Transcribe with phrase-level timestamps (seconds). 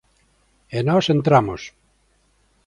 [0.77, 1.61] E nós entramos.